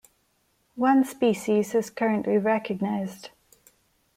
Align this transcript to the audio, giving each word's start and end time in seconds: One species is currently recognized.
One 0.77 1.03
species 1.03 1.75
is 1.75 1.91
currently 1.91 2.39
recognized. 2.39 3.29